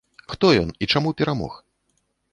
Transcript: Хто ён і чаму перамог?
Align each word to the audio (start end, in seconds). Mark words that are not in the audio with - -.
Хто 0.31 0.49
ён 0.61 0.69
і 0.85 0.89
чаму 0.95 1.13
перамог? 1.23 1.53